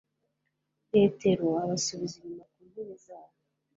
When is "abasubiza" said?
1.63-2.15